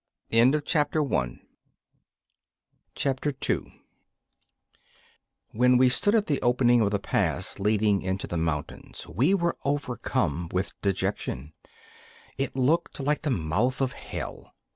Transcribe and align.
2 0.31 0.59
When 5.51 5.77
we 5.77 5.89
stood 5.89 6.15
at 6.15 6.25
the 6.25 6.41
opening 6.41 6.81
of 6.81 6.89
the 6.89 6.97
pass 6.97 7.59
leading 7.59 8.01
into 8.01 8.25
the 8.25 8.35
mountains 8.35 9.05
we 9.07 9.35
were 9.35 9.55
overcome 9.63 10.49
with 10.51 10.73
dejection; 10.81 11.53
it 12.35 12.55
looked 12.55 12.99
like 12.99 13.21
the 13.21 13.29
mouth 13.29 13.79
of 13.79 13.91
Hell. 13.93 14.55